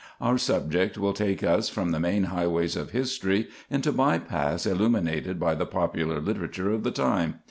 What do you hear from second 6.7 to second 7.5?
of the time.